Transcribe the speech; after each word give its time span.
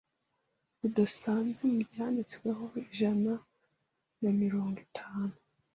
budasanzwe 0.79 1.63
mubyanditsweho 1.73 2.63
ijana 2.83 3.33
na 4.21 4.29
mirongo 4.41 4.77
itanu 4.87 5.35